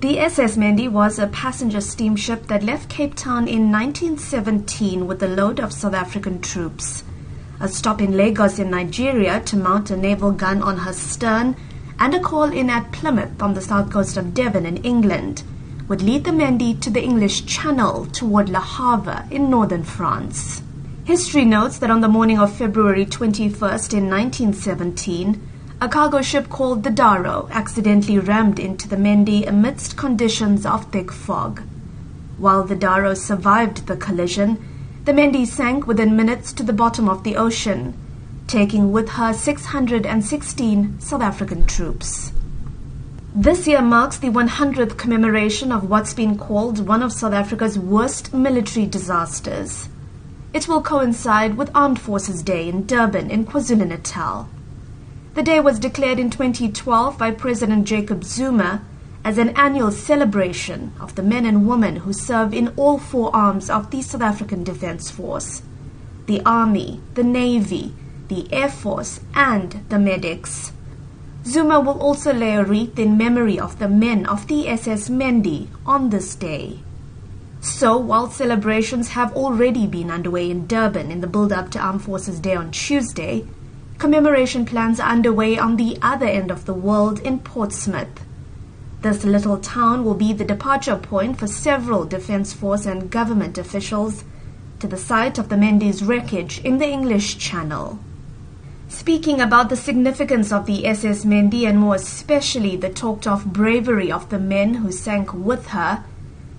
[0.00, 5.26] The SS Mendi was a passenger steamship that left Cape Town in 1917 with a
[5.26, 7.02] load of South African troops.
[7.58, 11.56] A stop in Lagos in Nigeria to mount a naval gun on her stern
[11.98, 15.42] and a call in at Plymouth on the south coast of Devon in England
[15.88, 20.62] would lead the Mendi to the English Channel toward Le Havre in northern France.
[21.02, 25.47] History notes that on the morning of February 21st in 1917,
[25.80, 31.12] a cargo ship called the Darro accidentally rammed into the Mendi amidst conditions of thick
[31.12, 31.62] fog.
[32.36, 34.58] While the Darro survived the collision,
[35.04, 37.94] the Mendi sank within minutes to the bottom of the ocean,
[38.48, 42.32] taking with her 616 South African troops.
[43.32, 48.34] This year marks the 100th commemoration of what's been called one of South Africa's worst
[48.34, 49.88] military disasters.
[50.52, 54.48] It will coincide with Armed Forces Day in Durban in KwaZulu-Natal.
[55.34, 58.82] The day was declared in 2012 by President Jacob Zuma
[59.24, 63.68] as an annual celebration of the men and women who serve in all four arms
[63.68, 65.62] of the South African Defence Force
[66.26, 67.94] the Army, the Navy,
[68.28, 70.72] the Air Force, and the medics.
[71.46, 75.68] Zuma will also lay a wreath in memory of the men of the SS Mendi
[75.86, 76.80] on this day.
[77.60, 82.02] So, while celebrations have already been underway in Durban in the build up to Armed
[82.02, 83.46] Forces Day on Tuesday,
[83.98, 88.24] commemoration plans are underway on the other end of the world in Portsmouth.
[89.02, 94.24] This little town will be the departure point for several Defence Force and government officials
[94.78, 97.98] to the site of the Mendi's wreckage in the English Channel.
[98.88, 104.10] Speaking about the significance of the SS Mendi and more especially the talked of bravery
[104.10, 106.04] of the men who sank with her,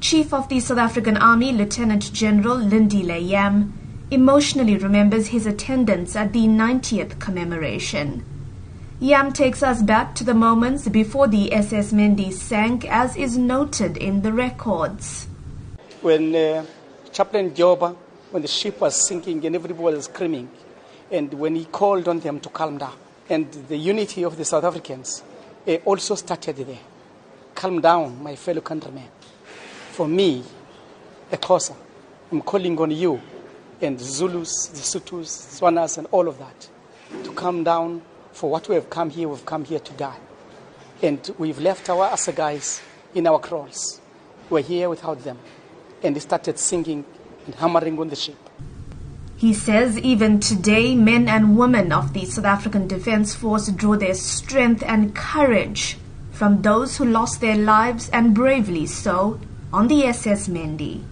[0.00, 3.72] Chief of the South African Army Lieutenant General Lindile Yam
[4.10, 8.24] emotionally remembers his attendance at the 90th commemoration.
[9.00, 13.96] Yam takes us back to the moments before the SS Mendi sank as is noted
[13.96, 15.26] in the records.
[16.00, 16.64] When uh,
[17.12, 17.96] Chaplain Dyobha,
[18.30, 20.48] when the ship was sinking and everybody was screaming,
[21.10, 22.94] and when he called on them to calm down.
[23.28, 25.22] And the unity of the South Africans
[25.66, 26.78] uh, also started there.
[27.54, 29.08] Calm down, my fellow countrymen.
[29.92, 30.44] For me,
[31.32, 31.74] a Xhosa,
[32.30, 33.20] I'm calling on you
[33.84, 36.68] and Zulus, the Sothos, Swanas, and all of that
[37.22, 38.02] to come down
[38.32, 39.28] for what we have come here.
[39.28, 40.18] We've come here to die.
[41.02, 42.82] And we've left our assegais
[43.14, 44.00] in our kraals.
[44.50, 45.38] We're here without them.
[46.02, 47.04] And they started singing
[47.46, 48.38] and hammering on the ship.
[49.36, 54.14] He says even today, men and women of the South African Defence Force draw their
[54.14, 55.98] strength and courage
[56.30, 59.40] from those who lost their lives and bravely so
[59.72, 61.04] on the SS Mendi.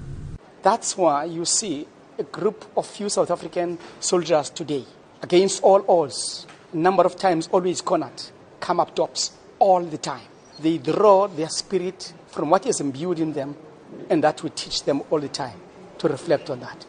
[0.62, 1.88] That's why you see
[2.18, 4.84] a group of few South African soldiers today,
[5.22, 8.22] against all odds, number of times always cornered,
[8.60, 10.26] come up tops all the time.
[10.60, 13.56] They draw their spirit from what is imbued in them,
[14.08, 15.60] and that we teach them all the time
[15.98, 16.86] to reflect on that.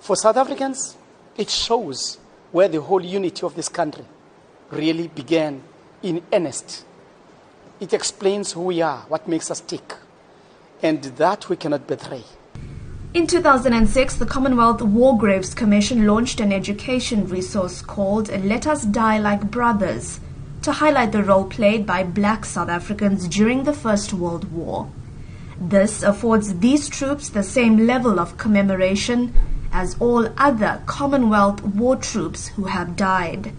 [0.00, 0.96] For South Africans,
[1.36, 2.18] it shows
[2.50, 4.04] where the whole unity of this country
[4.70, 5.62] really began
[6.02, 6.84] in earnest.
[7.80, 9.94] It explains who we are, what makes us tick,
[10.82, 12.24] and that we cannot betray.
[13.14, 19.18] In 2006, the Commonwealth War Graves Commission launched an education resource called Let Us Die
[19.18, 20.18] Like Brothers
[20.62, 24.90] to highlight the role played by black South Africans during the First World War.
[25.60, 29.34] This affords these troops the same level of commemoration
[29.72, 33.52] as all other Commonwealth war troops who have died.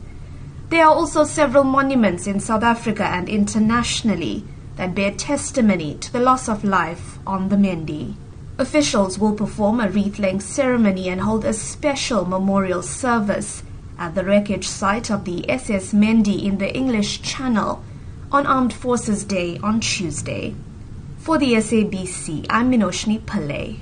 [0.70, 4.46] There are also several monuments in South Africa and internationally
[4.78, 8.16] that bear testimony to the loss of life on the Mendi.
[8.60, 13.64] Officials will perform a wreath-laying ceremony and hold a special memorial service
[13.98, 17.84] at the wreckage site of the SS Mendi in the English Channel
[18.32, 20.54] on Armed Forces Day on Tuesday.
[21.18, 23.80] For the SABC, I'm Minoshni Pillay.